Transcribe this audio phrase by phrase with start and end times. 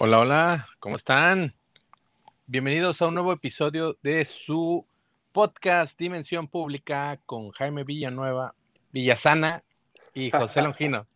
[0.00, 1.54] Hola, hola, ¿cómo están?
[2.46, 4.86] Bienvenidos a un nuevo episodio de su
[5.32, 8.54] podcast Dimensión Pública con Jaime Villanueva,
[8.92, 9.62] Villasana
[10.14, 11.06] y José Longino.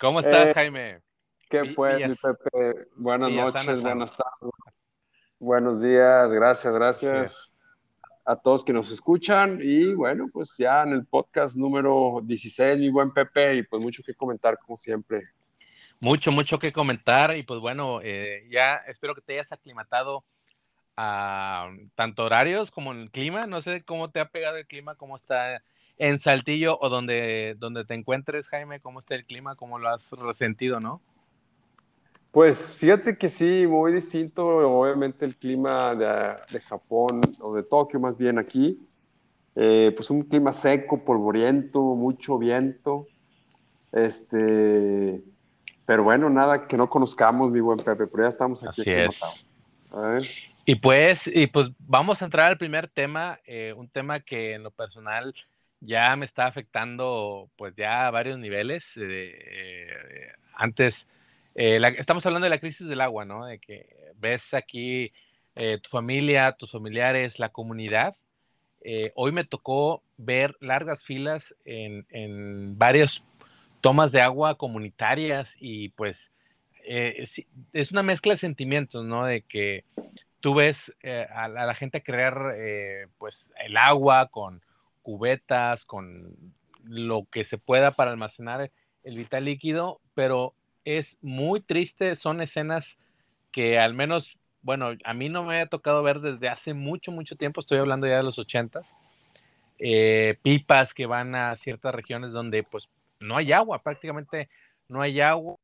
[0.00, 1.00] ¿Cómo estás, Eh, Jaime?
[1.48, 2.88] ¿Qué Vi- pues, mi Villas- Pepe?
[2.96, 4.52] Buenas Villasana, noches, buenas tardes,
[5.38, 7.54] buenos días, gracias, gracias
[8.24, 9.58] a todos que nos escuchan.
[9.62, 14.02] Y bueno, pues ya en el podcast número 16, mi buen Pepe, y pues mucho
[14.04, 15.22] que comentar como siempre.
[16.02, 20.24] Mucho, mucho que comentar y pues bueno, eh, ya espero que te hayas aclimatado
[20.96, 23.46] a tanto horarios como el clima.
[23.46, 25.62] No sé cómo te ha pegado el clima, cómo está
[25.98, 30.10] en Saltillo o donde, donde te encuentres, Jaime, cómo está el clima, cómo lo has
[30.10, 31.00] resentido, ¿no?
[32.32, 38.00] Pues fíjate que sí, muy distinto, obviamente el clima de, de Japón o de Tokio
[38.00, 38.76] más bien aquí.
[39.54, 43.06] Eh, pues un clima seco, polvoriento, mucho viento.
[43.92, 45.22] Este,
[45.92, 48.80] pero bueno, nada que no conozcamos, mi buen Pepe, pero ya estamos aquí.
[48.80, 49.46] Así es.
[50.64, 54.62] Y pues, y pues vamos a entrar al primer tema, eh, un tema que en
[54.62, 55.34] lo personal
[55.80, 58.96] ya me está afectando pues ya a varios niveles.
[58.96, 61.06] eh, eh, antes,
[61.54, 63.44] eh, la- estamos hablando de la crisis del agua, ¿no?
[63.44, 65.12] De que ves aquí
[65.56, 68.16] eh, tu familia, tus familiares, la comunidad.
[68.80, 73.22] Eh, hoy me tocó ver largas filas en, en varias
[73.82, 76.32] tomas de agua comunitarias y pues
[76.84, 77.24] eh,
[77.72, 79.26] es una mezcla de sentimientos, ¿no?
[79.26, 79.84] De que
[80.40, 84.62] tú ves eh, a, la, gente crear eh, pues el agua con
[85.02, 86.36] cubetas, con
[86.84, 88.70] lo que se pueda para almacenar
[89.04, 92.98] el vital líquido, pero es muy triste, son escenas
[93.50, 97.36] que al menos, bueno, a mí no me ha tocado ver desde hace mucho, mucho
[97.36, 98.88] tiempo, estoy hablando ya de los ochentas,
[100.42, 102.88] pipas que van a ciertas regiones donde pues
[103.22, 104.48] no hay agua, prácticamente
[104.88, 105.56] no hay agua.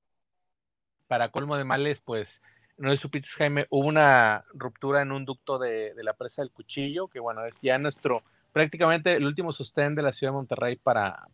[1.07, 2.43] Para colmo de males, pues
[2.79, 7.09] no sé supiste, Jaime, hubo una ruptura en un ducto de, la presa del Cuchillo,
[7.09, 8.23] que bueno, es ya nuestro,
[8.53, 11.27] prácticamente el último sostén de la ciudad de Monterrey para,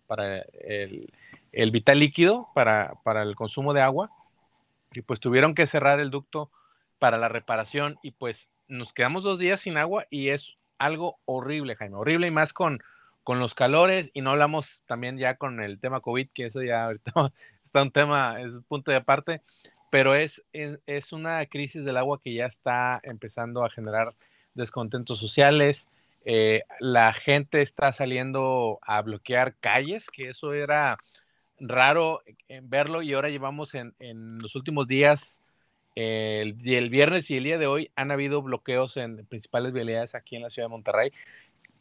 [1.52, 4.08] el, vital líquido, para, para el consumo de agua,
[4.92, 6.50] y pues tuvieron que cerrar el ducto
[6.98, 11.76] para la reparación y pues nos quedamos dos días sin agua y es algo horrible,
[11.76, 12.80] Jaime, horrible y más con,
[13.24, 16.84] con los calores y no hablamos también ya con el tema COVID, que eso ya
[16.84, 17.12] ahorita
[17.64, 19.40] está un tema, es un punto de aparte,
[19.90, 24.14] pero es, es, una crisis del agua que ya está empezando a generar
[24.54, 25.88] descontentos sociales.
[26.24, 30.96] Eh, la gente está saliendo a bloquear calles, que eso era
[31.60, 32.22] raro
[32.62, 35.42] verlo y ahora llevamos en, en los últimos días,
[35.94, 40.14] eh, el, el, viernes y el día de hoy, han habido bloqueos en principales vialidades
[40.14, 41.12] aquí en la ciudad de Monterrey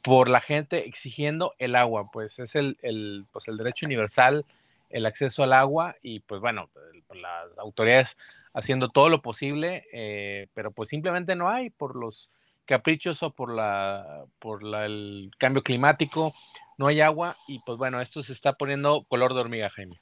[0.04, 4.46] por la gente exigiendo el agua, pues es el, el, pues el derecho universal
[4.94, 6.70] el acceso al agua y pues bueno,
[7.14, 8.16] las autoridades
[8.54, 12.30] haciendo todo lo posible, eh, pero pues simplemente no hay por los
[12.66, 16.32] caprichos o por, la, por la, el cambio climático,
[16.78, 19.96] no hay agua y pues bueno, esto se está poniendo color de hormiga, Jaime.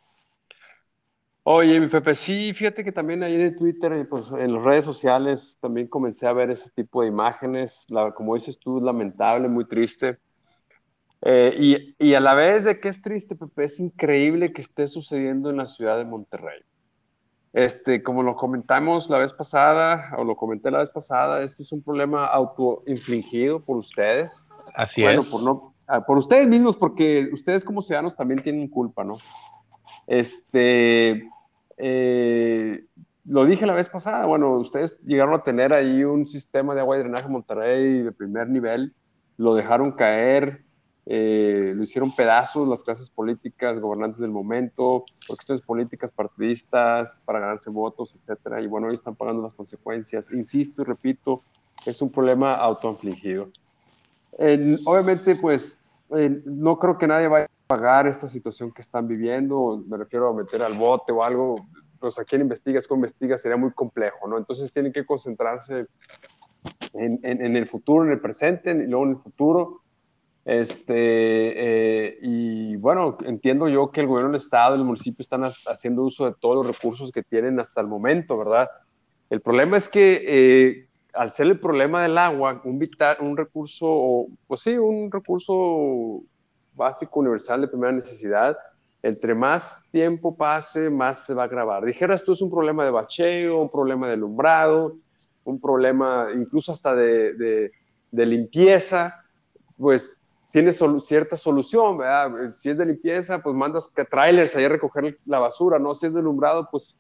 [1.43, 4.85] Oye, mi Pepe, sí, fíjate que también ahí en Twitter y pues en las redes
[4.85, 9.65] sociales también comencé a ver ese tipo de imágenes, la, como dices tú, lamentable, muy
[9.67, 10.19] triste.
[11.23, 14.87] Eh, y, y, a la vez de que es triste, Pepe, es increíble que esté
[14.87, 16.61] sucediendo en la ciudad de Monterrey.
[17.53, 21.71] Este, como lo comentamos la vez pasada, o lo comenté la vez pasada, este es
[21.71, 24.47] un problema autoinfligido por ustedes.
[24.75, 25.27] Así bueno, es.
[25.27, 29.17] Por, no, ah, por ustedes mismos, porque ustedes como ciudadanos también tienen culpa, ¿no?
[30.07, 31.29] Este,
[31.77, 32.85] eh,
[33.25, 36.97] lo dije la vez pasada, bueno, ustedes llegaron a tener ahí un sistema de agua
[36.97, 38.93] y drenaje en Monterrey de primer nivel,
[39.37, 40.63] lo dejaron caer,
[41.05, 47.39] eh, lo hicieron pedazos las clases políticas, gobernantes del momento, por cuestiones políticas, partidistas, para
[47.39, 48.61] ganarse votos, etcétera.
[48.61, 50.31] Y bueno, hoy están pagando las consecuencias.
[50.31, 51.41] Insisto y repito,
[51.85, 53.49] es un problema autoinfligido.
[54.85, 55.81] Obviamente, pues,
[56.45, 59.83] no creo que nadie vaya pagar esta situación que están viviendo.
[59.87, 61.67] Me refiero a meter al bote o algo.
[61.99, 64.37] Pues a quién investigas, cómo investigas, sería muy complejo, ¿no?
[64.37, 65.85] Entonces tienen que concentrarse
[66.93, 69.81] en, en, en el futuro, en el presente y luego en el futuro
[70.43, 76.03] este, eh, y bueno, entiendo yo que el gobierno del estado el municipio están haciendo
[76.03, 78.67] uso de todos los recursos que tienen hasta el momento, ¿verdad?
[79.29, 84.25] El problema es que eh, al ser el problema del agua, un, vital, un recurso,
[84.47, 86.23] pues sí, un recurso
[86.73, 88.57] básico, universal de primera necesidad,
[89.03, 91.83] entre más tiempo pase, más se va a agravar.
[91.85, 94.95] Dijeras tú, es un problema de bacheo, un problema de alumbrado,
[95.43, 97.71] un problema incluso hasta de,
[98.11, 99.23] de, limpieza,
[99.77, 102.49] pues tiene cierta solución, ¿verdad?
[102.51, 105.95] Si es de limpieza, pues mandas trailers ahí a recoger la basura, ¿no?
[105.95, 106.95] Si es de alumbrado, pues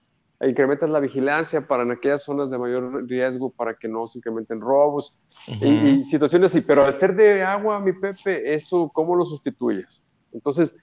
[0.47, 4.59] incrementas la vigilancia para en aquellas zonas de mayor riesgo para que no se incrementen
[4.59, 5.17] robos
[5.47, 6.65] y, situaciones así.
[6.67, 10.03] Pero al ser de agua, mi Pepe, eso, ¿cómo lo sustituyes?
[10.33, 10.75] Entonces,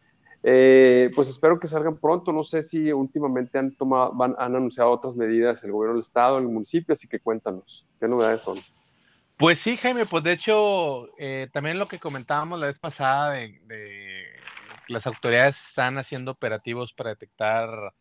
[0.44, 2.32] eh, pues espero que salgan pronto.
[2.32, 6.38] No sé si últimamente han, tomado, van, han anunciado otras medidas el gobierno del estado,
[6.38, 8.56] el municipio, así que cuéntanos, ¿qué novedades son?
[9.37, 13.61] Pues sí, Jaime, pues de hecho, eh, también lo que comentábamos la vez pasada de,
[13.66, 14.25] de
[14.88, 17.93] las autoridades están haciendo operativos para detectar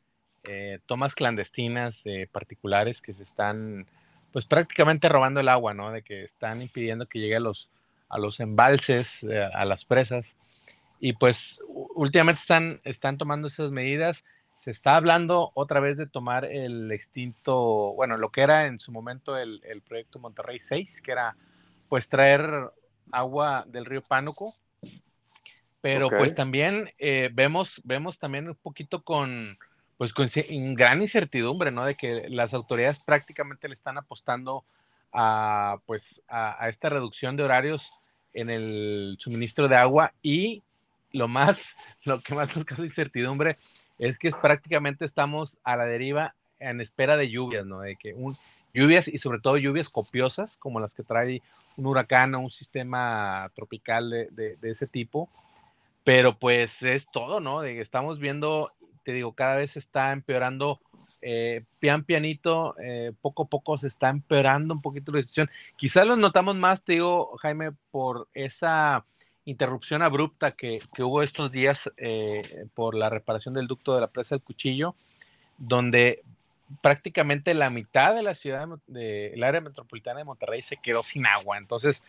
[0.48, 3.86] eh, tomas clandestinas de particulares que se están,
[4.32, 5.92] pues prácticamente robando el agua, ¿no?
[5.92, 7.70] De que están impidiendo que llegue a los,
[8.08, 10.26] a los embalses, eh, a las presas.
[11.00, 14.24] Y pues últimamente están, están tomando esas medidas.
[14.54, 18.92] Se está hablando otra vez de tomar el extinto, bueno, lo que era en su
[18.92, 21.36] momento el, el proyecto Monterrey 6, que era
[21.90, 22.72] pues traer
[23.12, 24.54] agua del río Pánuco.
[25.82, 29.56] Pero pues también eh, vemos, vemos también un poquito con,
[29.98, 30.30] pues con
[30.76, 31.86] gran incertidumbre, ¿no?
[31.86, 34.64] De que las autoridades prácticamente le están apostando
[35.12, 37.90] a, pues, a, esta reducción de horarios
[38.34, 40.62] en el suministro de agua y
[41.12, 41.58] lo más,
[42.06, 43.56] lo que más nos causa incertidumbre
[43.98, 47.82] es que prácticamente estamos a la deriva en espera de lluvias, ¿no?
[47.82, 48.36] De que un,
[48.74, 51.42] lluvias y sobre todo lluvias copiosas como las que trae
[51.78, 55.30] un huracán o un sistema tropical de, de ese tipo,
[56.04, 57.62] pero pues es todo, ¿no?
[57.62, 58.72] De que estamos viendo
[59.08, 60.82] te digo, cada vez está empeorando,
[61.22, 65.50] eh, pian pianito, eh, poco a poco se está empeorando un poquito la situación.
[65.78, 69.06] Quizás lo notamos más, te digo, Jaime, por esa
[69.46, 74.36] interrupción abrupta que, hubo estos días eh, por la reparación del ducto de la presa
[74.36, 74.94] del cuchillo,
[75.58, 76.22] donde
[76.82, 81.58] prácticamente la mitad de la ciudad, del área metropolitana de Monterrey se quedó sin agua.
[81.58, 82.06] Entonces,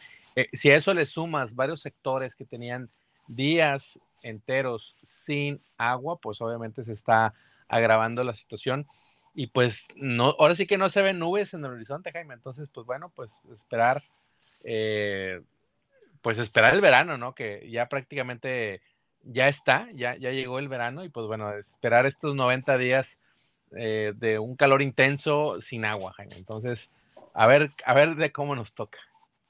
[0.52, 2.88] si a eso le sumas varios sectores que tenían
[3.36, 7.34] días enteros sin agua, pues obviamente se está
[7.68, 8.86] agravando la situación.
[9.34, 12.34] Y pues no, ahora sí que no se ven nubes en el horizonte, Jaime.
[12.34, 14.02] Entonces, pues bueno, pues esperar,
[14.64, 15.40] eh,
[16.22, 17.34] pues esperar el verano, ¿no?
[17.34, 18.80] Que ya prácticamente
[19.22, 23.06] ya está, ya, ya llegó el verano y pues bueno, esperar estos 90 días
[23.76, 26.34] eh, de un calor intenso sin agua, Jaime.
[26.36, 26.98] Entonces,
[27.34, 28.98] a ver, a ver de cómo nos toca.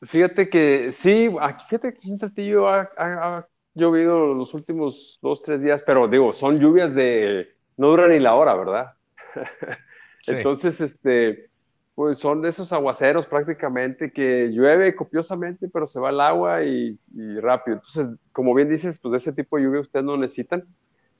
[0.02, 1.28] Fíjate que sí,
[1.68, 3.46] fíjate que Saltillo ha,
[3.78, 8.34] llovido los últimos dos, tres días, pero digo, son lluvias de, no duran ni la
[8.34, 8.92] hora, ¿verdad?
[10.26, 11.48] Entonces, este,
[11.94, 16.98] pues son de esos aguaceros prácticamente que llueve copiosamente, pero se va el agua y,
[17.40, 17.78] rápido.
[17.78, 20.64] Entonces, como bien dices, pues de ese tipo de lluvia ustedes no necesitan.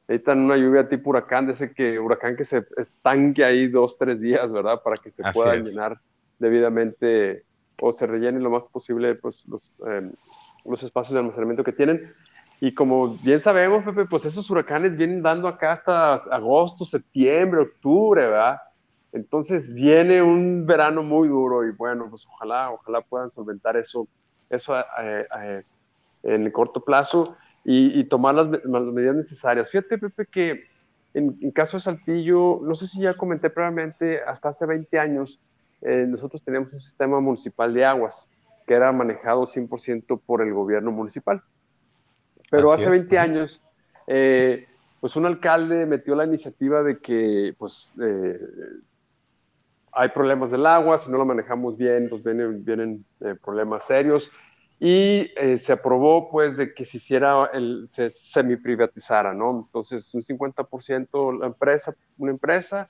[0.07, 4.21] Necesitan una lluvia tipo huracán, de ese que, huracán que se estanque ahí dos, tres
[4.21, 4.81] días, ¿verdad?
[4.83, 6.01] Para que se pueda llenar
[6.39, 7.45] debidamente
[7.81, 10.13] o se rellene lo más posible pues, los, em,
[10.65, 12.15] los espacios de almacenamiento que tienen.
[12.61, 18.23] Y como bien sabemos, Pepe, pues esos huracanes vienen dando acá hasta agosto, septiembre, octubre,
[18.23, 18.59] ¿verdad?
[19.13, 24.09] Entonces viene un verano muy duro y bueno, pues ojalá, ojalá puedan solventar eso,
[24.51, 25.61] eso eh, eh,
[26.25, 29.71] en el corto plazo y, tomar las, medidas necesarias.
[29.71, 30.65] Fíjate, Pepe, que
[31.15, 35.41] en, en, caso de Saltillo, no sé si ya comenté previamente, hasta hace 20 años,
[35.83, 38.31] eh, nosotros teníamos un sistema municipal de aguas
[38.67, 41.43] que era manejado 100% por el gobierno municipal.
[42.51, 43.63] Pero hace 20 años,
[44.07, 44.67] eh,
[45.01, 48.41] pues un alcalde metió la iniciativa de que, pues, eh,
[49.93, 54.31] hay problemas del agua, si no lo manejamos bien, pues vienen, vienen eh, problemas serios.
[54.81, 59.65] Y se aprobó, pues, de que se hiciera, el, se semi-privatizara, ¿no?
[59.67, 62.89] Entonces, un 50% la empresa, una empresa,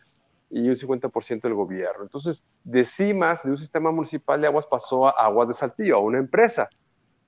[0.50, 2.02] y un 50% el gobierno.
[2.02, 6.00] Entonces, de CIMAS, de un sistema municipal de aguas, pasó a Aguas de Saltillo, a
[6.00, 6.68] una empresa.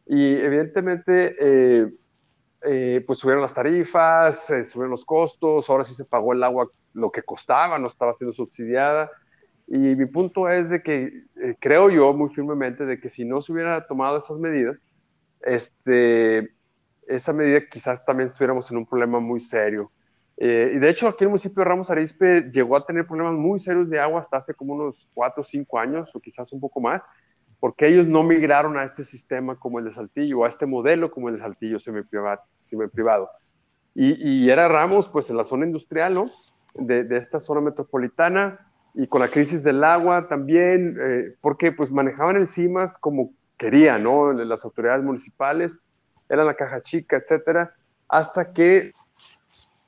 [0.06, 1.92] Y evidentemente, eh,
[3.06, 7.22] pues subieron las tarifas, subieron los costos, ahora sí se pagó el agua lo que
[7.22, 9.10] costaba, no estaba siendo subsidiada.
[9.66, 13.40] Y mi punto es de que eh, creo yo muy firmemente de que si no
[13.40, 14.84] se hubiera tomado esas medidas,
[15.42, 16.50] este,
[17.06, 19.92] esa medida quizás también estuviéramos en un problema muy serio.
[20.36, 23.58] Eh, y de hecho aquí el municipio de Ramos Arizpe llegó a tener problemas muy
[23.60, 26.80] serios de agua hasta hace como unos cuatro o cinco años o quizás un poco
[26.80, 27.06] más
[27.60, 31.28] porque ellos no migraron a este sistema como el de Saltillo, a este modelo como
[31.28, 33.30] el de Saltillo semi-privado.
[33.94, 36.24] Y, y, era Ramos, pues en la zona industrial, ¿no?
[36.74, 42.36] De, esta zona metropolitana y con la crisis del agua también, eh, porque pues manejaban
[42.36, 44.32] el CIMAS como querían, ¿no?
[44.32, 45.78] Las autoridades municipales,
[46.28, 47.74] era la caja chica, etcétera,
[48.08, 48.92] hasta que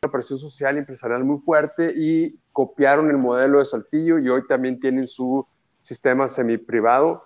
[0.02, 4.47] una presión social y empresarial muy fuerte y copiaron el modelo de Saltillo y hoy
[4.47, 5.47] también tienen su
[5.81, 7.23] sistema semi-privado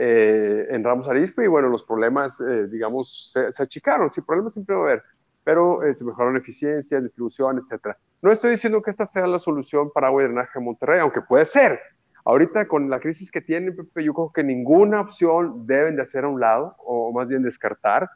[0.00, 4.12] eh, en Ramos Arizpe y bueno, los problemas, eh, digamos, se, achicaron.
[4.12, 5.02] Sí, problemas siempre va a haber,
[5.42, 7.98] pero eh, se mejoraron eficiencia, distribución, etcétera.
[8.22, 11.20] No estoy diciendo que esta sea la solución para agua y drenaje de Monterrey, aunque
[11.20, 11.80] puede ser.
[12.24, 16.24] Ahorita con la crisis que tiene, Pepe, yo creo que ninguna opción deben de hacer
[16.24, 18.08] a un lado, o más bien descartar.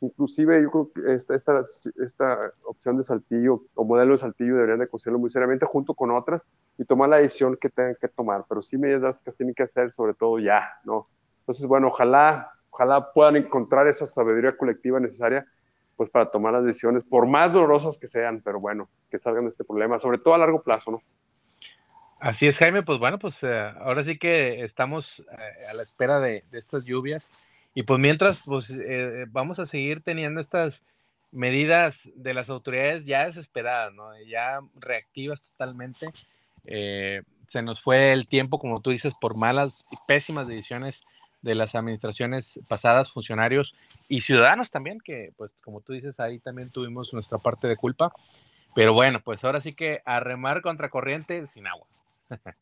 [0.00, 1.60] Inclusive yo creo que esta, esta,
[2.02, 6.10] esta opción de Saltillo o modelo de Saltillo deberían de considerarlo muy seriamente junto con
[6.12, 6.46] otras
[6.78, 9.92] y tomar la decisión que tengan que tomar, pero sí medidas drásticas tienen que hacer,
[9.92, 11.08] sobre todo ya, ¿no?
[11.46, 15.46] Entonces, bueno, ojalá, ojalá puedan encontrar esa sabiduría colectiva necesaria
[15.96, 19.50] pues para tomar las decisiones, por más dolorosas que sean, pero bueno, que salgan de
[19.50, 21.02] este problema, sobre todo a largo plazo, ¿no?
[22.18, 26.18] Así es, Jaime, pues bueno, pues eh, ahora sí que estamos eh, a la espera
[26.18, 30.82] de, estas lluvias y pues mientras, pues eh, vamos a seguir teniendo estas
[31.30, 34.18] medidas de las autoridades ya desesperadas, ¿no?
[34.22, 36.06] Ya reactivas totalmente.
[36.64, 41.02] se nos fue el tiempo, como tú dices, por malas y pésimas decisiones
[41.46, 43.72] de las administraciones pasadas, funcionarios
[44.08, 48.12] y ciudadanos también, que pues como tú dices, ahí también tuvimos nuestra parte de culpa.
[48.74, 51.86] Pero bueno, pues ahora sí que a remar contra corriente sin agua.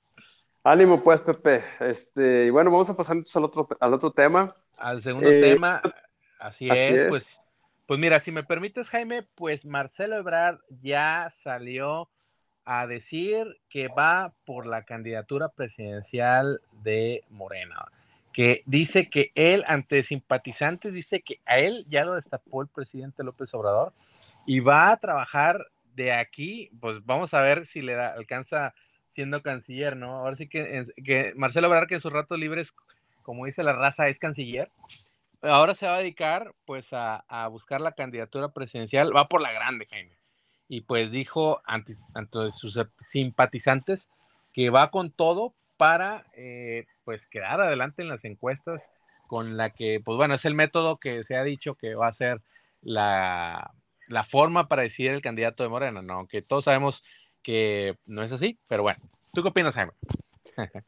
[0.64, 1.64] Ánimo pues, Pepe.
[1.80, 4.54] Este, y bueno, vamos a pasar al otro, al otro tema.
[4.76, 5.80] Al segundo eh, tema,
[6.38, 7.26] así, es, pues,
[7.86, 12.10] pues mira, si me permites, Jaime, pues Marcelo Ebrard ya salió
[12.66, 17.86] a decir que va por la candidatura presidencial de Morena
[18.34, 23.22] que dice que él, ante simpatizantes, dice que a él ya lo destapó el presidente
[23.22, 23.92] López Obrador
[24.44, 28.74] y va a trabajar de aquí, pues vamos a ver si le da, alcanza
[29.14, 30.16] siendo canciller, ¿no?
[30.16, 32.74] Ahora sí que, que Marcelo Obrador, que en sus ratos libres,
[33.22, 34.68] como dice la raza, es canciller,
[35.40, 39.86] ahora se va a dedicar pues a, buscar la candidatura presidencial, va por la grande,
[39.86, 40.16] Jaime.
[40.68, 44.08] Y pues dijo ante, ante sus simpatizantes
[44.54, 48.88] que va con todo para eh, pues quedar adelante en las encuestas
[49.26, 52.14] con la que, pues bueno, es el método que se ha dicho que va a
[52.14, 52.40] ser
[52.80, 53.74] la,
[54.30, 56.14] forma para decidir el candidato de Morena, ¿no?
[56.14, 57.02] Aunque todos sabemos
[57.42, 59.00] que no es así, pero bueno,
[59.32, 59.92] ¿tú qué opinas, Jaime?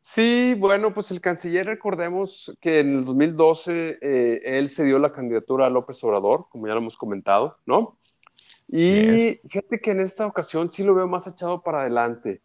[0.00, 5.12] Sí, bueno, pues el canciller, recordemos que en el 2012 eh, él se dio la
[5.12, 7.98] candidatura a López Obrador, como ya lo hemos comentado, ¿no?
[8.68, 12.40] Y fíjate que en esta ocasión sí lo veo más echado para adelante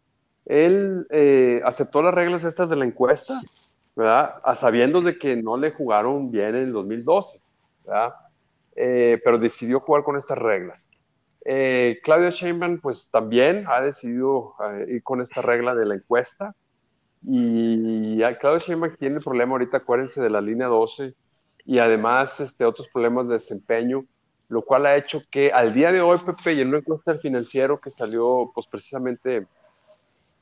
[0.46, 3.40] él eh, aceptó las reglas estas de la encuesta,
[3.96, 4.34] ¿verdad?
[4.44, 7.40] A sabiendo de que no le jugaron bien en el 2012,
[7.86, 8.14] ¿verdad?
[8.76, 10.88] Eh, pero decidió jugar con estas reglas.
[11.46, 14.54] Eh, Claudia Sheinbaum, pues también ha decidido
[14.88, 16.54] ir con esta regla de la encuesta.
[17.22, 21.14] Y Claudia Sheinbaum tiene el problema ahorita, acuérdense de la línea 12
[21.64, 24.04] y además este, otros problemas de desempeño,
[24.48, 27.80] lo cual ha hecho que al día de hoy, Pepe, y en una encuesta financiero
[27.80, 29.46] que salió pues precisamente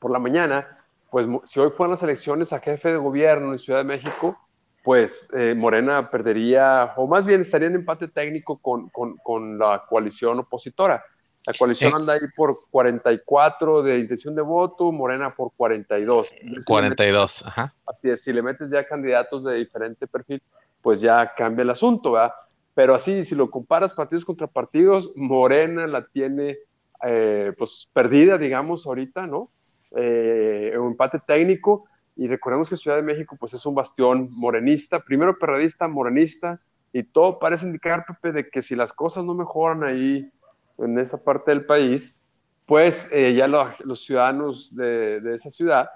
[0.03, 0.67] por la mañana,
[1.09, 4.37] pues si hoy fueran las elecciones a jefe de gobierno en Ciudad de México,
[4.83, 9.85] pues eh, Morena perdería, o más bien estaría en empate técnico con, con, con la
[9.87, 11.01] coalición opositora.
[11.45, 16.35] La coalición anda ahí por 44 de intención de voto, Morena por 42.
[16.65, 17.71] 42, ajá.
[17.85, 20.41] Así es, si le metes ya candidatos de diferente perfil,
[20.81, 22.33] pues ya cambia el asunto, ¿verdad?
[22.75, 26.57] Pero así, si lo comparas partidos contra partidos, Morena la tiene
[27.05, 29.49] eh, pues perdida, digamos, ahorita, ¿no?
[29.95, 31.85] Eh, un empate técnico.
[32.15, 36.59] Y recordemos que Ciudad de México pues es un bastión morenista, primero perradista, morenista,
[36.91, 40.31] y todo parece indicar, Pepe, de que si las cosas no mejoran ahí
[40.77, 42.31] en esa parte del país,
[42.67, 45.89] pues eh, ya los ciudadanos de, de, esa ciudad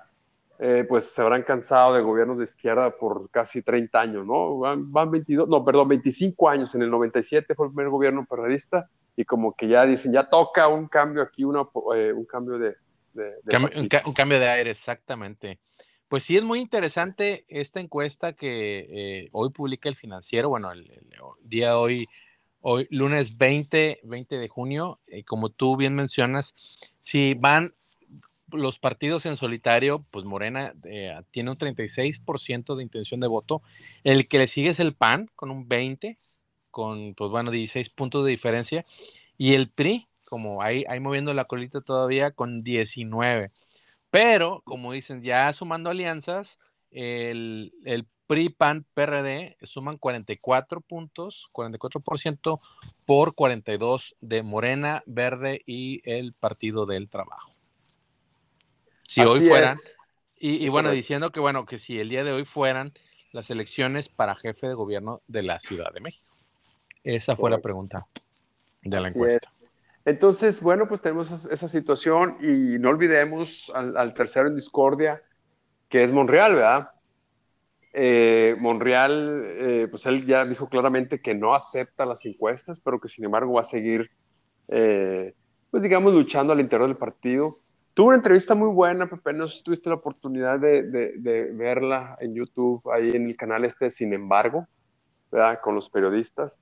[0.59, 4.57] eh, pues se habrán cansado de gobiernos de izquierda por casi 30 años, ¿no?
[4.57, 6.73] Van, van, 22, no, perdón, 25 años.
[6.73, 10.67] En el 97 fue el primer gobierno perradista y como que ya dicen, ya toca
[10.67, 11.61] un cambio aquí, una,
[11.95, 12.75] eh, un cambio de,
[14.05, 15.59] un, cambio de aire, exactamente.
[16.07, 20.89] Pues sí, es muy interesante esta encuesta que eh, hoy publica el financiero, bueno, el,
[21.43, 22.07] día de hoy,
[22.61, 26.53] hoy, lunes 20, 20 de junio, eh, como tú bien mencionas,
[27.01, 27.73] si van
[28.51, 33.61] los partidos en solitario, pues Morena eh, tiene un 36% de intención de voto,
[34.03, 36.15] el que le sigue es el PAN con un 20,
[36.71, 38.83] con, pues bueno, 16 puntos de diferencia,
[39.37, 43.47] y el PRI como ahí, ahí moviendo la colita todavía con 19.
[44.09, 46.57] Pero, como dicen, ya sumando alianzas,
[46.91, 52.57] el, el PRI, PAN, PRD suman 44 puntos, 44%
[53.05, 57.51] por 42 de Morena, Verde y el Partido del Trabajo.
[59.07, 59.77] Si hoy fueran,
[60.39, 62.93] y, bueno, diciendo que bueno, que si el día de hoy fueran
[63.31, 66.25] las elecciones para jefe de gobierno de la Ciudad de México.
[67.03, 68.05] Esa fue la pregunta
[68.81, 69.49] de la encuesta.
[70.07, 75.21] Entonces, bueno, pues tenemos esa situación y no olvidemos al, tercero en discordia,
[75.89, 76.91] que es Monreal, ¿verdad?
[77.91, 83.09] eh, Monreal, eh, pues él ya dijo claramente que no acepta las encuestas, pero que
[83.09, 84.09] sin embargo va a seguir,
[84.69, 85.33] eh,
[85.71, 87.57] pues digamos, luchando al interior del partido.
[87.93, 92.15] Tuvo una entrevista muy buena, Pepe, no sé si tuviste la oportunidad de, de, verla
[92.21, 94.67] en YouTube, ahí en el canal este, sin embargo,
[95.31, 95.59] ¿verdad?
[95.61, 96.61] Con los periodistas.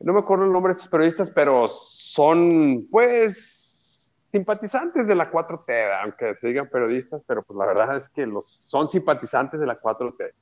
[0.00, 6.02] No me acuerdo el nombre de estos periodistas, pero son, pues, simpatizantes de la 4T,
[6.02, 9.80] aunque se digan periodistas, pero pues la verdad es que los, son simpatizantes de la
[9.80, 10.32] 4T.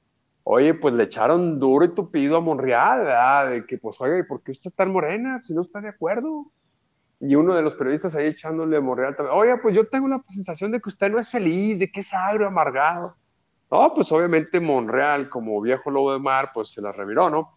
[0.42, 3.50] Oye, pues le echaron duro y tupido a Monreal, ¿verdad?
[3.50, 6.50] De que, pues, oye, ¿por qué usted está en morena si no está de acuerdo?
[7.20, 10.72] y uno de los periodistas ahí echándole Monreal también, oye, pues yo tengo la sensación
[10.72, 13.16] de que usted no es feliz, de que es agrio, amargado.
[13.70, 17.56] No, pues obviamente Monreal, como viejo lobo de mar, pues se la reviró, ¿no?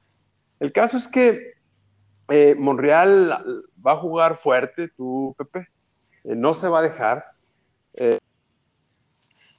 [0.59, 1.53] El caso es que
[2.29, 5.67] eh, Monreal va a jugar fuerte, tú, Pepe,
[6.23, 7.25] eh, no se va a dejar.
[7.93, 8.17] Eh,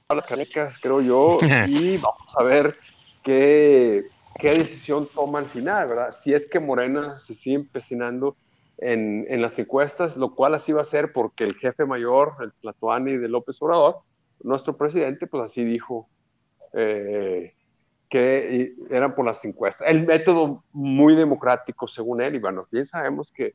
[0.09, 2.77] las canicas, creo yo, y vamos a ver
[3.23, 4.01] qué,
[4.39, 6.11] qué decisión toma al final, ¿verdad?
[6.11, 8.35] Si es que Morena se sigue empecinando
[8.77, 12.53] en, en, las encuestas, lo cual así va a ser porque el jefe mayor, el
[12.53, 13.97] Tlatuani de López Obrador,
[14.41, 16.07] nuestro presidente, pues así dijo
[16.73, 17.53] eh,
[18.09, 19.87] que eran por las encuestas.
[19.87, 23.53] El método muy democrático, según él, y bueno, bien sabemos que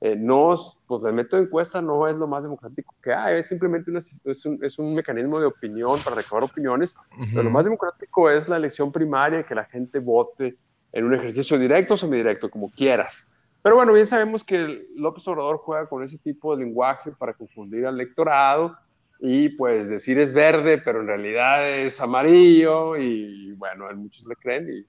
[0.00, 0.54] eh, no,
[0.86, 4.44] pues el método de encuesta no es lo más democrático que hay, es simplemente es,
[4.44, 6.94] un, es, un, mecanismo de opinión para recabar opiniones,
[7.30, 10.58] pero lo más democrático es la elección primaria, que la gente vote
[10.92, 13.26] en un ejercicio directo o semidirecto, como quieras.
[13.62, 17.86] Pero bueno, bien sabemos que López Obrador juega con ese tipo de lenguaje para confundir
[17.86, 18.76] al electorado
[19.20, 24.68] y pues decir es verde, pero en realidad es amarillo y bueno, muchos le creen
[24.70, 24.80] y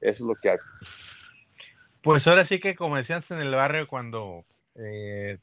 [0.00, 0.58] eso es lo que hay.
[2.02, 4.44] Pues ahora sí que como decías en el barrio cuando
[4.76, 5.38] eh,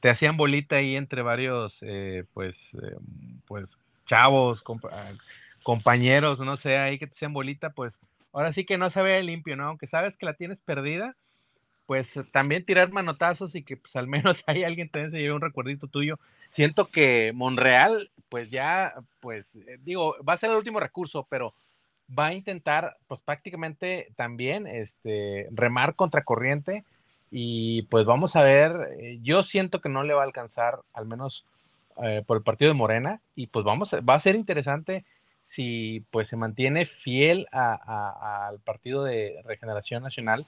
[0.00, 2.96] te hacían bolita ahí entre varios eh, pues, eh,
[3.46, 3.66] pues
[4.06, 4.62] chavos,
[5.62, 7.92] compañeros, no sé, ahí que te hacían bolita, pues
[8.32, 9.66] ahora sí que no se ve limpio, ¿no?
[9.66, 11.16] Aunque sabes que la tienes perdida,
[11.90, 15.40] pues también tirar manotazos y que pues al menos hay alguien también se lleve un
[15.40, 16.20] recuerdito tuyo.
[16.52, 21.52] Siento que Monreal, pues ya, pues eh, digo, va a ser el último recurso, pero
[22.16, 26.84] va a intentar, pues prácticamente también, este, remar contracorriente
[27.32, 31.06] y pues vamos a ver, eh, yo siento que no le va a alcanzar, al
[31.06, 31.44] menos
[32.04, 35.02] eh, por el partido de Morena, y pues vamos, va a ser interesante
[35.50, 40.44] si pues se mantiene fiel al partido de Regeneración Nacional,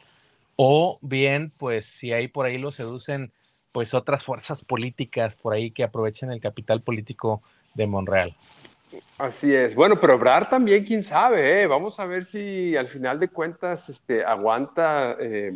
[0.65, 3.33] o bien, pues si ahí por ahí lo seducen,
[3.73, 7.43] pues otras fuerzas políticas por ahí que aprovechen el capital político
[7.75, 8.37] de Monreal.
[9.19, 9.75] Así es.
[9.75, 11.67] Bueno, pero Obrar también, quién sabe, ¿eh?
[11.67, 15.51] vamos a ver si al final de cuentas este, aguanta eh,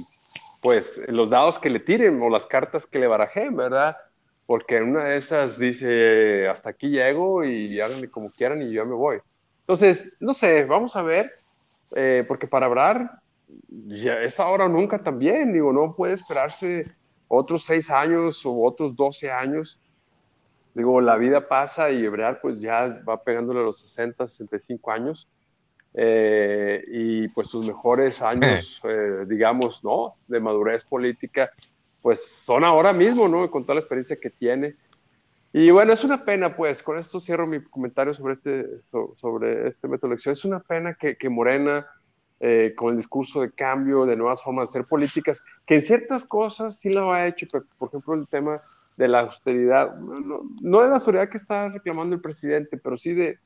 [0.61, 3.97] pues los dados que le tiren o las cartas que le barajen, ¿verdad?
[4.45, 8.85] Porque en una de esas dice, hasta aquí llego y háganme como quieran y yo
[8.85, 9.19] me voy.
[9.61, 11.31] Entonces, no sé, vamos a ver,
[11.95, 13.21] eh, porque para Obrar
[13.69, 16.91] ya es ahora o nunca también, digo, no puede esperarse
[17.29, 19.81] otros seis años o otros doce años.
[20.75, 25.29] Digo, la vida pasa y Ebrear pues ya va pegándole a los 60, 65 años.
[25.99, 30.17] Eh, y pues sus mejores años, eh, digamos, ¿no?
[30.29, 31.51] De madurez política,
[32.03, 33.51] pues son ahora mismo, ¿no?
[33.51, 34.77] Con toda la experiencia que tiene.
[35.55, 38.67] Y bueno, es una pena, pues, con esto cierro mi comentario sobre este,
[39.17, 40.35] sobre este método de elección.
[40.35, 41.87] Es una pena que, que Morena
[42.39, 46.27] eh, con el discurso de cambio, de nuevas formas de hacer políticas, que en ciertas
[46.27, 47.47] cosas sí lo ha hecho,
[47.79, 48.61] por ejemplo, el tema
[48.99, 53.39] de la austeridad, no, de la austeridad que está reclamando el presidente, pero sí de,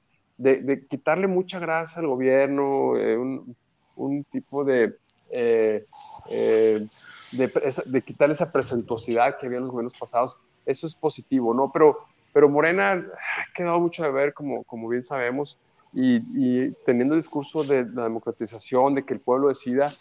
[0.89, 4.97] quitarle mucha grasa al gobierno, eh, un, tipo de,
[5.31, 5.87] eh,
[6.29, 11.71] de, quitarle esa presentuosidad que había en los gobiernos pasados, eso es positivo, ¿no?
[11.73, 11.99] Pero,
[12.33, 15.61] pero Morena ha quedado mucho de ver, como, como bien sabemos,
[15.93, 19.93] y, teniendo el discurso de la democratización, de que el pueblo decida,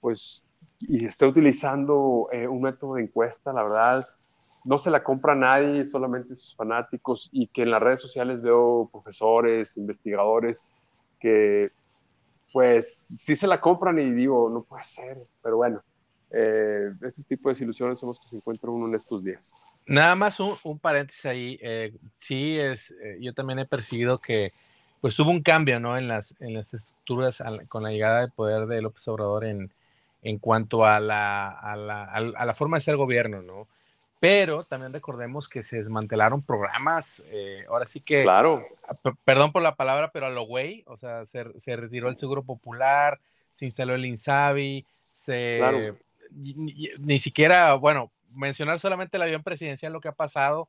[0.00, 0.44] pues,
[0.80, 4.04] y esté utilizando eh, un método de encuesta, la verdad,
[4.64, 8.88] no se la compra nadie, solamente sus fanáticos, y que en las redes sociales veo
[8.90, 10.68] profesores, investigadores,
[11.20, 11.68] que
[12.52, 15.82] pues sí se la compran y digo, no puede ser, pero bueno,
[16.30, 19.52] eh, ese tipo de desilusiones son los que se encuentran uno en estos días.
[19.86, 22.80] Nada más un, paréntesis ahí, eh, sí, es,
[23.20, 24.50] yo también he percibido que
[25.00, 25.96] pues hubo un cambio, ¿no?
[25.96, 29.70] En las, en las estructuras con la llegada del poder de López Obrador en,
[30.22, 33.68] en cuanto a la, a, la, a la, forma de ser gobierno, ¿no?
[34.18, 38.60] Pero también recordemos que se desmantelaron programas, eh, ahora sí que, claro.
[39.24, 42.42] perdón por la palabra, pero a lo güey, o sea, se, se, retiró el Seguro
[42.42, 45.92] Popular, se instaló el INSABI, se,
[46.30, 46.54] ni,
[47.00, 50.68] ni, siquiera, bueno, mencionar solamente el avión presidencial, lo que ha pasado,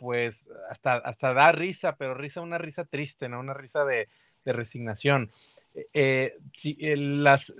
[0.00, 0.34] pues
[0.70, 3.38] hasta, hasta da risa, pero risa, una risa triste, ¿no?
[3.38, 4.06] Una risa de,
[4.46, 5.28] resignación.
[5.92, 7.52] Eh, si, las,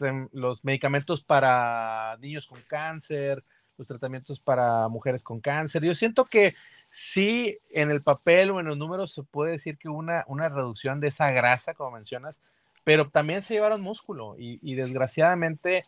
[0.00, 3.38] em, los medicamentos para niños con cáncer,
[3.76, 8.66] los tratamientos para mujeres con cáncer, yo siento que sí, en el papel o en
[8.66, 12.40] los números se puede decir que una, una reducción de esa grasa, como mencionas,
[12.84, 15.82] pero también se llevaron músculo y, desgraciadamente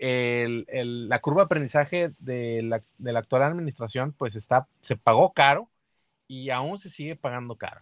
[0.00, 5.68] la curva de aprendizaje de la, de la, actual administración pues está, se pagó caro
[6.26, 7.80] y aún se sigue pagando caro.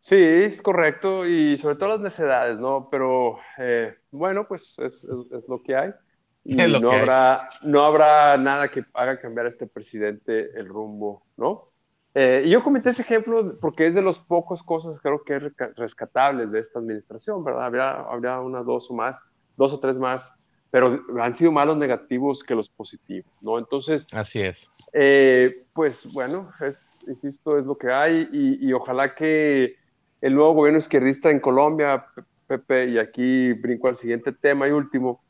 [0.00, 2.88] Sí, es correcto y sobre todo las necesidades, ¿no?
[2.90, 5.90] Pero eh, bueno, pues es, es, lo que hay.
[6.44, 11.68] Y no, habrá, no habrá nada que haga cambiar a este presidente el rumbo, ¿no?
[12.14, 15.38] Eh, y yo comenté ese ejemplo porque es de las pocas cosas creo que
[15.76, 17.66] rescatables de esta administración, ¿verdad?
[17.66, 19.22] Habría, habría una, dos o más,
[19.58, 20.37] dos o tres más,
[20.70, 23.58] pero han sido más los negativos que los positivos, ¿no?
[23.58, 24.58] Entonces, así es.
[24.92, 29.76] Eh, pues bueno, es, insisto, es lo que hay y, ojalá que
[30.20, 32.06] el nuevo gobierno izquierdista en Colombia,
[32.46, 35.22] Pepe, y aquí brinco al siguiente tema y último,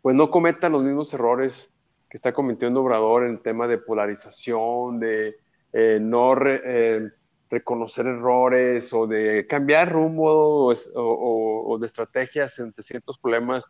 [0.00, 1.70] pues no cometa los mismos errores
[2.08, 5.36] que está cometiendo Obrador en el tema de polarización, de
[5.72, 7.10] eh, no eh,
[7.50, 13.64] reconocer errores o de cambiar rumbo o, de estrategias entre ciertos problemas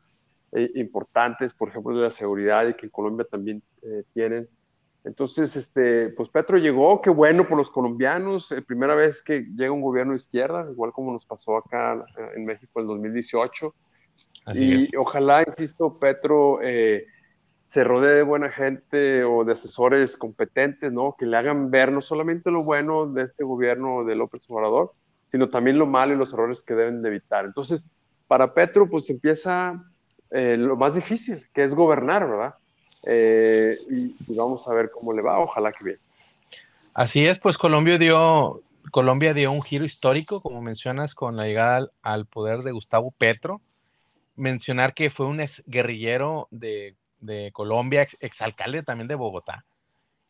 [0.74, 3.62] importantes, por ejemplo, de la seguridad y que en Colombia también
[4.12, 4.48] tienen.
[5.04, 9.80] Entonces, este, pues Petro llegó, qué bueno por los colombianos, primera vez que llega un
[9.80, 12.04] gobierno de izquierda, igual como nos pasó acá
[12.36, 13.74] en México en 2018.
[14.54, 16.60] y ojalá, insisto, Petro
[17.66, 21.16] se rodee de buena gente o de asesores competentes, ¿no?
[21.18, 24.92] Que le hagan ver no solamente lo bueno de este gobierno de López Obrador,
[25.30, 27.46] sino también lo malo y los errores que deben de evitar.
[27.46, 27.90] Entonces,
[28.28, 29.82] para Petro, pues empieza
[30.32, 32.54] eh, lo más difícil, que es gobernar, ¿verdad?
[33.06, 35.98] Eh, y, vamos a ver cómo le va, ojalá que bien.
[36.94, 41.88] Así es, pues Colombia dio, Colombia dio un giro histórico, como mencionas, con la llegada
[42.02, 43.60] al, poder de Gustavo Petro.
[44.36, 49.64] Mencionar que fue un guerrillero de de Colombia, exalcalde también de Bogotá,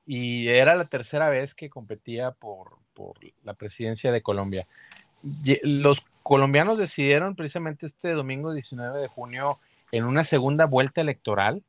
[0.07, 2.81] y era la tercera vez que competía por,
[3.43, 4.63] la presidencia de Colombia.
[5.63, 9.55] Los colombianos decidieron precisamente este domingo 19 de junio
[9.93, 11.63] en una segunda vuelta electoral,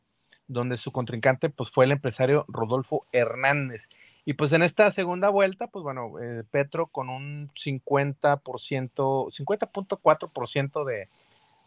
[0.47, 3.81] donde su contrincante pues, fue el empresario Rodolfo Hernández.
[4.25, 11.07] Y pues en esta segunda vuelta, pues bueno, eh, Petro con un 50%, 50.4% de,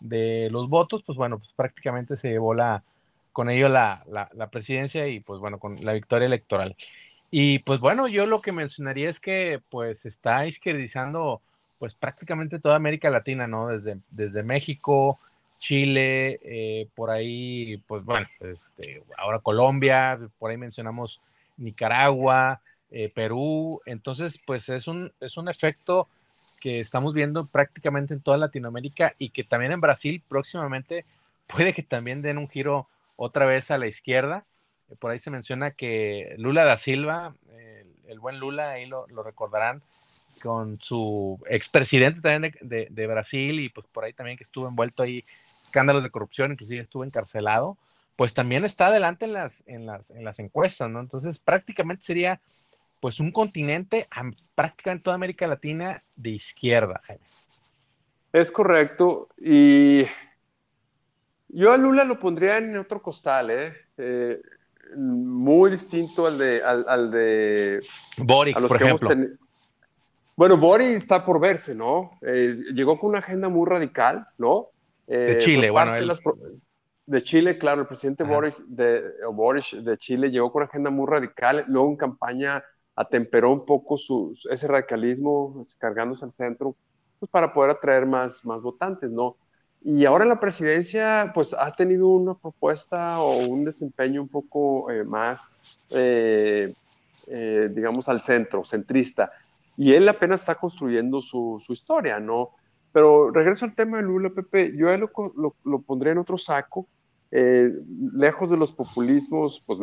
[0.01, 2.83] de los votos, pues bueno, pues prácticamente se llevó la,
[3.37, 4.01] con ello la,
[4.51, 6.75] presidencia y pues bueno, con la victoria electoral.
[7.31, 11.43] Y pues bueno, yo lo que mencionaría es que pues está izquierdizando
[11.79, 13.69] pues prácticamente toda América Latina, ¿no?
[13.69, 15.19] Desde, desde México,
[15.59, 23.81] Chile, eh, por ahí, pues bueno, este, ahora Colombia, por ahí mencionamos Nicaragua, eh, Perú,
[23.87, 26.09] entonces pues es un, es un efecto
[26.61, 31.05] que estamos viendo prácticamente en toda Latinoamérica y que también en Brasil próximamente
[31.49, 34.45] puede que también den un giro otra vez a la izquierda.
[34.89, 37.35] Eh, por ahí se menciona que Lula da Silva,
[38.07, 39.83] el, buen Lula, ahí lo, recordarán,
[40.43, 45.25] con su expresidente también de, Brasil y pues por ahí también que estuvo envuelto ahí
[45.77, 47.77] escándalos de corrupción, inclusive estuvo encarcelado,
[48.17, 51.01] pues también está adelante en las, en las, en las encuestas, ¿no?
[51.01, 52.41] Entonces prácticamente sería
[53.03, 54.07] pues un continente,
[54.55, 57.03] prácticamente toda América Latina de izquierda.
[58.33, 59.29] Es correcto.
[59.37, 60.07] Y
[61.49, 63.75] yo a Lula lo pondría en otro costal, ¿eh?
[63.99, 64.41] eh
[64.97, 66.63] muy distinto al de...
[66.65, 67.81] Al, de
[68.19, 69.11] Boric, por ejemplo.
[70.37, 72.13] Bueno, Boric está por verse, ¿no?
[72.23, 74.71] Eh, llegó con una agenda muy radical, ¿no?
[75.07, 75.93] De eh, Chile, bueno.
[77.07, 81.65] De Chile, claro, el presidente Boric de, de Chile llegó con una agenda muy radical,
[81.69, 82.65] luego en campaña
[82.97, 86.75] atemperó un poco su, ese radicalismo, cargándose al centro,
[87.21, 89.37] pues para poder atraer más, más votantes, ¿no?
[89.89, 95.05] Y ahora la presidencia, pues ha tenido una propuesta o un desempeño un poco eh,
[95.05, 95.49] más,
[95.91, 96.67] eh,
[97.29, 99.31] eh, digamos, al centro, centrista.
[99.77, 102.51] Y él apenas está construyendo su, su, historia, ¿no?
[102.97, 106.89] Pero regreso al tema de Lula, Pepe, yo él lo, lo, pondré en otro saco,
[107.31, 109.79] lejos de los populismos, pues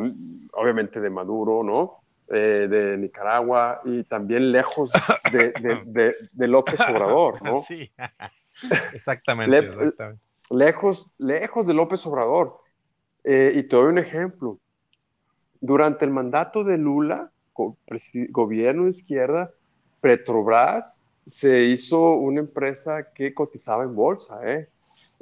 [0.52, 2.00] obviamente de Maduro, ¿no?
[2.28, 4.92] de Nicaragua y también lejos
[5.32, 5.54] de,
[5.86, 7.64] de, de López Obrador, ¿no?
[7.68, 7.92] Sí.
[8.96, 9.94] exactamente,
[10.50, 12.62] Lejos, lejos de López Obrador.
[13.24, 14.58] Eh, y te doy un ejemplo.
[15.62, 17.30] Durante el mandato de Lula,
[18.32, 19.52] gobierno de izquierda,
[20.02, 24.68] Petrobras se hizo una empresa que cotizaba en bolsa, ¿eh?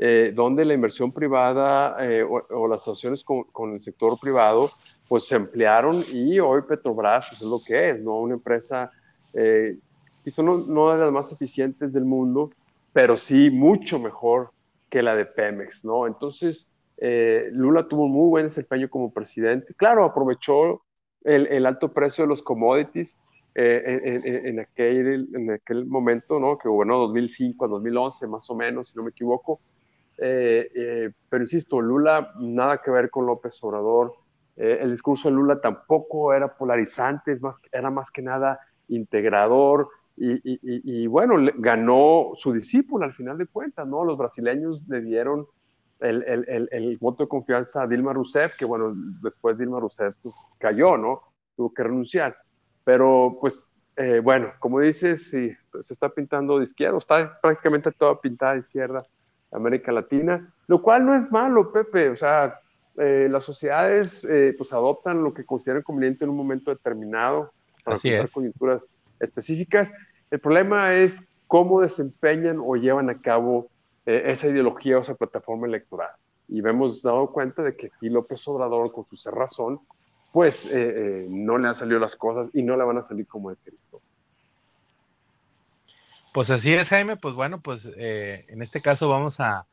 [0.04, 4.68] eh, donde la inversión privada eh, o, las asociaciones con, el sector privado,
[5.08, 8.20] pues se emplearon y hoy Petrobras pues, es lo que es, ¿no?
[8.20, 8.92] Una empresa,
[9.36, 9.78] eh,
[10.24, 12.50] quizá no, de las más eficientes del mundo,
[12.94, 14.50] pero sí mucho mejor
[14.90, 16.08] que la de Pemex, ¿no?
[16.08, 16.68] Entonces,
[17.52, 19.76] Lula tuvo un muy buen desempeño como presidente.
[19.76, 20.82] Claro, aprovechó
[21.24, 23.20] el, alto precio de los commodities
[23.54, 26.58] eh, en, aquel, en aquel momento, ¿no?
[26.58, 29.60] Que gobernó 2005 a 2011, más o menos, si no me equivoco.
[30.18, 34.14] Eh, pero insisto, Lula nada que ver con López Obrador.
[34.56, 39.90] el discurso de Lula tampoco era polarizante, más, era más que nada integrador.
[40.18, 44.06] Y, y, bueno, ganó su discípulo al final de cuentas, ¿no?
[44.06, 45.48] Los brasileños le dieron
[46.00, 50.36] el, el, el, voto de confianza a Dilma Rousseff, que bueno, después Dilma Rousseff pues,
[50.58, 51.22] cayó, ¿no?
[51.56, 52.36] Tuvo que renunciar.
[52.84, 58.20] Pero pues, eh, bueno, como dices, sí, se está pintando de izquierda, está prácticamente toda
[58.20, 59.04] pintada de izquierda
[59.52, 62.60] América Latina, lo cual no es malo, Pepe, o sea,
[62.98, 67.52] eh, las sociedades eh, pues adoptan lo que consideran conveniente en un momento determinado
[67.84, 69.92] para afrontar coyunturas específicas.
[70.30, 73.70] El problema es cómo desempeñan o llevan a cabo
[74.06, 76.10] esa ideología o esa plataforma electoral.
[76.48, 79.80] Y hemos dado cuenta de que aquí López Obrador, con su cerrazón,
[80.32, 83.28] pues eh, eh, no le han salido las cosas y no le van a salir
[83.28, 83.82] como el querido.
[86.34, 87.18] Pues así es, Jaime.
[87.18, 89.66] Pues bueno, pues en este caso vamos a,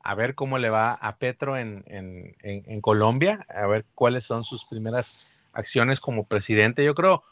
[0.00, 4.44] a, ver cómo le va a Petro en, en, en, Colombia, a ver cuáles son
[4.44, 6.84] sus primeras acciones como presidente.
[6.84, 7.24] Yo creo,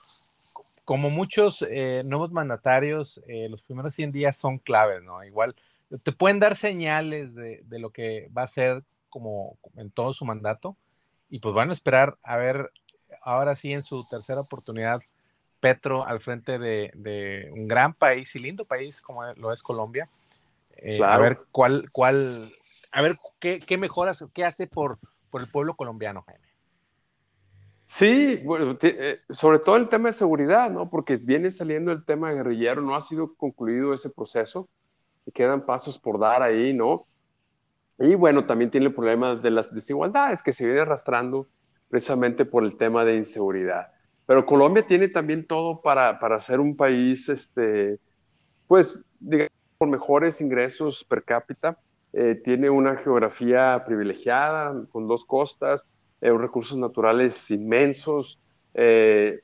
[0.85, 1.65] como muchos
[2.05, 5.23] nuevos mandatarios, los primeros 100 días son claves, ¿no?
[5.23, 5.55] Igual
[5.99, 10.77] te pueden dar señales de, lo que va a ser como en todo su mandato
[11.33, 12.71] y pues van a esperar a ver
[13.23, 15.01] ahora sí en su tercera oportunidad
[15.61, 20.11] Petro al frente de, un gran país y lindo país como lo es Colombia.
[20.77, 22.53] Eh, a ver cuál, cuál,
[22.91, 24.99] a ver qué, qué mejoras, qué hace por,
[25.31, 26.47] por el pueblo colombiano, Jaime.
[27.87, 30.91] Sí, bueno, eh, sobre todo el tema de seguridad, ¿no?
[30.91, 34.69] Porque viene saliendo el tema guerrillero, no ha sido concluido ese proceso
[35.25, 37.07] y quedan pasos por dar ahí, ¿no?
[38.03, 41.47] Y bueno, también tiene el problema de las desigualdades que se viene arrastrando
[41.89, 43.93] precisamente por el tema de inseguridad.
[44.27, 48.01] Pero Colombia tiene también todo para, para ser un país, este,
[48.67, 51.79] pues, digamos, con mejores ingresos per cápita.
[52.13, 55.89] Eh, tiene una geografía privilegiada, con dos costas,
[56.21, 58.41] eh, recursos naturales inmensos.
[58.75, 59.41] Eh,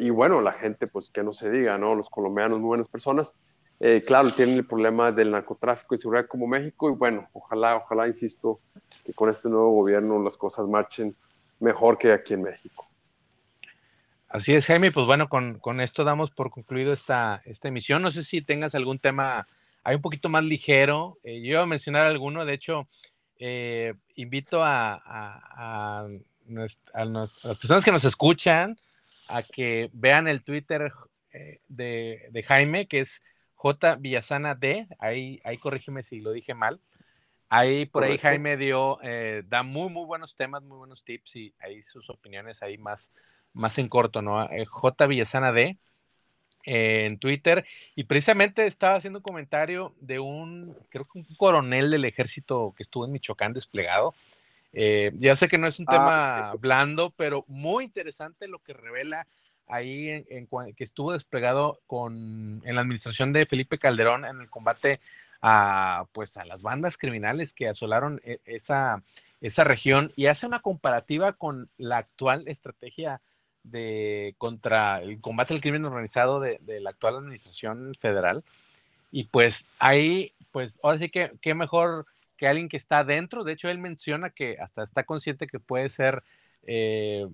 [0.00, 1.94] y bueno, la gente, pues que no se diga, ¿no?
[1.94, 3.34] Los colombianos, muy buenas personas.
[3.80, 8.06] Eh, claro, tienen el problema del narcotráfico y seguridad como México y bueno, ojalá, ojalá,
[8.06, 8.60] insisto,
[9.04, 11.16] que con este nuevo gobierno las cosas marchen
[11.58, 12.86] mejor que aquí en México.
[14.28, 18.02] Así es, Jaime, pues bueno, con, con esto damos por concluido esta, esta emisión.
[18.02, 19.46] No sé si tengas algún tema
[19.84, 21.14] hay un poquito más ligero.
[21.22, 22.88] Eh, yo iba a mencionar alguno, de hecho,
[23.38, 26.06] eh, invito a, a,
[26.94, 28.76] a, las personas que nos escuchan
[29.28, 30.92] a que vean el Twitter
[31.68, 33.20] de, de Jaime, que es
[33.64, 33.96] J.
[33.96, 36.80] Villasana D, ahí, ahí corrígeme si lo dije mal.
[37.48, 41.54] Ahí por ahí Jaime dio, eh, da muy, muy buenos temas, muy buenos tips y
[41.60, 43.10] ahí sus opiniones ahí más,
[43.54, 44.42] más en corto, ¿no?
[44.50, 45.06] Eh, J.
[45.06, 45.78] Villasana D
[46.66, 47.64] eh, en Twitter
[47.96, 52.82] y precisamente estaba haciendo un comentario de un, creo que un coronel del ejército que
[52.82, 54.12] estuvo en Michoacán desplegado.
[54.74, 59.26] ya sé que no es un ah, tema blando, pero muy interesante lo que revela
[59.66, 65.00] ahí en, que estuvo desplegado con, en la administración de Felipe Calderón en el combate
[65.40, 69.02] a, pues, a las bandas criminales que asolaron e, esa,
[69.40, 73.20] esa región y hace una comparativa con la actual estrategia
[73.64, 78.44] de contra el combate al crimen organizado de, la actual administración federal.
[79.10, 82.04] Y pues ahí, pues ahora sí que qué mejor
[82.36, 83.44] que alguien que está dentro.
[83.44, 86.22] De hecho, él menciona que hasta está consciente que puede ser
[86.66, 87.26] eh,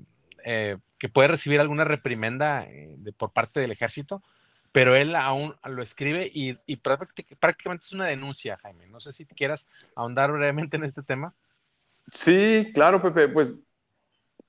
[0.44, 4.22] eh, que puede recibir alguna reprimenda eh, por parte del ejército,
[4.72, 8.86] pero él aún lo escribe y, prácticamente es una denuncia, Jaime.
[8.86, 11.32] No sé si quieras ahondar brevemente en este tema.
[12.12, 13.58] Sí, claro, Pepe, pues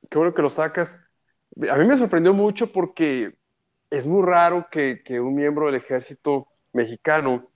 [0.09, 0.99] qué bueno que lo sacas.
[1.69, 3.35] A mí me sorprendió mucho porque
[3.89, 7.47] es muy raro que, un miembro del ejército mexicano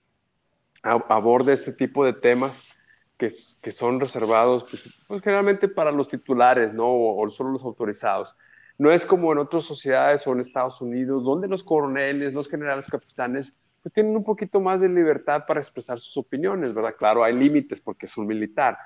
[0.82, 2.76] aborde ese tipo de temas
[3.16, 3.28] que,
[3.62, 6.86] que son reservados pues, pues, generalmente para los titulares, ¿no?
[6.86, 8.36] O, solo los autorizados.
[8.78, 12.86] No es como en otras sociedades o en Estados Unidos, donde los coroneles, los generales,
[12.88, 16.94] capitanes, pues tienen un poquito más de libertad para expresar sus opiniones, ¿verdad?
[16.98, 18.76] Claro, hay límites porque es un militar.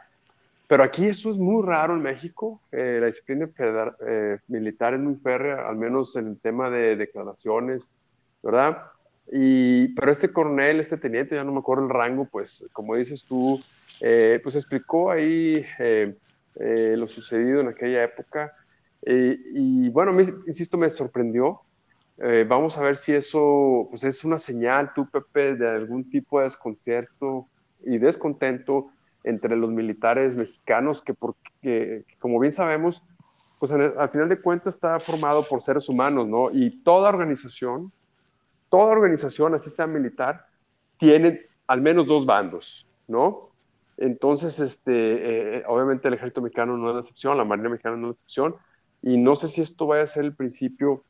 [0.69, 2.63] Pero aquí eso es muy raro en México.
[2.71, 3.51] Eh, la disciplina
[4.07, 7.91] eh, militar es muy férrea, al menos en el tema de declaraciones,
[8.41, 8.79] ¿verdad?
[9.33, 13.25] Y, pero este coronel, este teniente, ya no me acuerdo el rango, pues como dices
[13.25, 13.61] tú,
[14.01, 16.17] eh, pues explicó ahí eh,
[16.57, 18.53] eh, lo sucedido en aquella época.
[19.03, 21.61] y bueno, insisto, me sorprendió.
[22.49, 26.45] vamos a ver si eso pues es una señal, tú, Pepe, de algún tipo de
[26.45, 27.49] desconcierto
[27.85, 28.91] y descontento
[29.25, 33.03] entre los militares mexicanos, que, porque, como bien sabemos,
[33.59, 36.51] pues al final de cuentas está formado por seres humanos, ¿no?
[36.51, 37.93] Y toda organización,
[38.71, 40.47] toda organización, así sea militar,
[40.99, 43.50] tiene al menos dos bandos, ¿no?
[44.01, 48.09] Entonces, este, eh, obviamente el ejército mexicano no es la excepción, la marina mexicana no
[48.09, 48.57] es la excepción,
[49.03, 51.05] y no sé si esto vaya a ser el principio,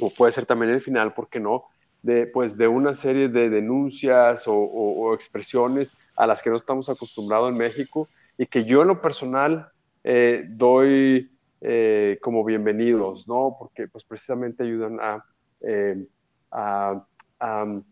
[0.00, 1.64] o puede ser también el final, ¿por qué no?
[2.02, 7.50] De, pues, de una serie de denuncias o, expresiones a las que no estamos acostumbrados
[7.50, 9.68] en México y que yo en lo personal
[10.04, 13.56] eh, doy eh, como bienvenidos, ¿no?
[13.58, 15.24] Porque pues precisamente ayudan a,
[15.60, 16.06] eh,
[16.52, 17.04] a,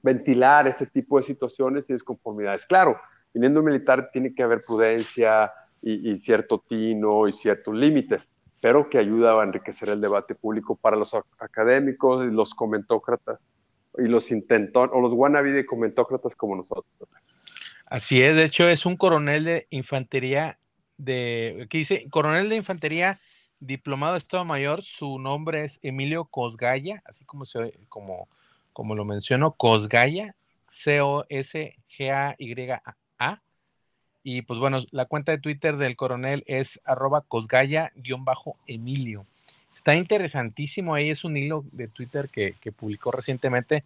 [0.02, 2.66] ventilar este tipo de situaciones y desconformidades.
[2.66, 2.96] Claro,
[3.36, 8.30] viniendo militar tiene que haber prudencia y, cierto tino y ciertos límites,
[8.62, 13.38] pero que ayuda a enriquecer el debate público para los académicos y los comentócratas
[13.98, 16.86] y los intentón o los wannabe de comentócratas como nosotros.
[17.84, 20.58] Así es, de hecho es un coronel de infantería
[20.96, 22.06] de, ¿qué dice?
[22.08, 23.18] Coronel de infantería
[23.60, 28.28] diplomado de Estado Mayor, su nombre es Emilio Cosgaya, así como, se, como,
[28.72, 30.34] como lo menciono, Cosgaya,
[30.72, 31.76] C-O-S-G-A-Y-A.
[34.28, 39.24] Y pues bueno, la cuenta de Twitter del coronel es arroba Cosgaya-Emilio.
[39.68, 43.84] Está interesantísimo, ahí es un hilo de Twitter que, publicó recientemente,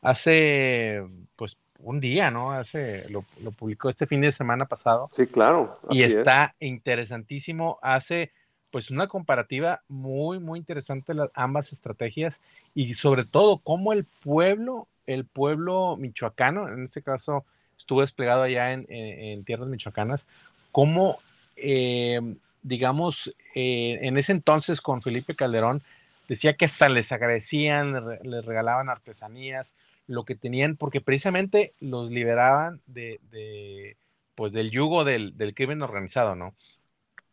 [0.00, 1.04] hace
[1.36, 2.52] pues un día, ¿no?
[2.52, 3.20] Hace, lo,
[3.52, 5.10] publicó este fin de semana pasado.
[5.12, 5.68] Sí, claro.
[5.90, 8.32] y está interesantísimo, hace
[8.70, 12.40] pues una comparativa muy, muy interesante las ambas estrategias
[12.74, 17.44] y sobre todo cómo el pueblo, el pueblo michoacano, en este caso
[17.82, 20.24] estuvo desplegado allá en, tierras michoacanas,
[20.70, 21.16] cómo,
[21.56, 22.20] eh,
[22.62, 25.80] digamos, eh, en ese entonces con Felipe Calderón,
[26.28, 29.74] decía que hasta les agradecían, les regalaban artesanías,
[30.06, 33.96] lo que tenían, porque precisamente los liberaban de,
[34.34, 36.54] pues del yugo del, crimen organizado, ¿no?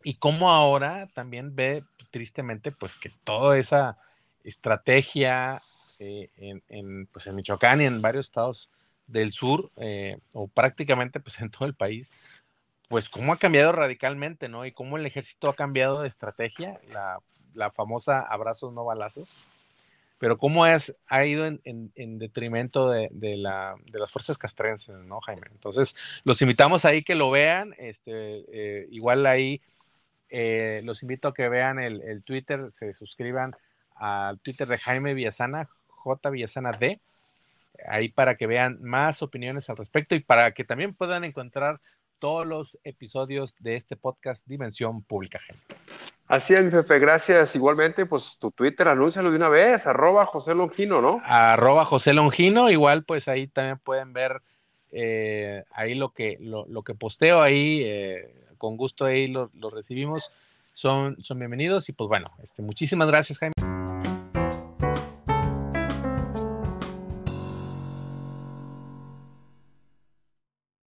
[0.03, 3.97] y cómo ahora también ve tristemente pues que toda esa
[4.45, 5.59] estrategia
[5.99, 6.29] eh,
[6.69, 8.69] en, pues, en Michoacán y en varios estados
[9.09, 12.09] del sur eh, o prácticamente pues en todo el país
[12.89, 14.65] pues cómo ha cambiado radicalmente, ¿no?
[14.65, 17.19] Y cómo el ejército ha cambiado de estrategia, la,
[17.53, 19.47] la famosa abrazos no balazos,
[20.17, 24.99] pero cómo es, ha ido en, en, detrimento de, de, la, de, las fuerzas castrenses,
[25.01, 25.47] ¿no, Jaime?
[25.51, 29.61] Entonces, los invitamos ahí que lo vean, este, eh, igual ahí
[30.29, 33.55] eh, los invito a que vean el, Twitter, se suscriban
[33.95, 36.99] al Twitter de Jaime Villasana, J Villasana D,
[37.87, 41.77] ahí para que vean más opiniones al respecto y para que también puedan encontrar
[42.19, 45.75] todos los episodios de este podcast Dimensión Pública, gente.
[46.27, 47.55] Así es, Pepe, gracias.
[47.55, 51.21] Igualmente, pues tu Twitter, anúncialo de una vez, arroba José Longino, ¿no?
[51.23, 54.41] Arroba José Longino, igual pues ahí también pueden ver
[54.91, 60.29] eh, ahí lo que, lo, que posteo ahí, eh, con gusto ahí lo, recibimos.
[60.73, 63.78] Son, son bienvenidos y pues bueno, este, muchísimas gracias Jaime.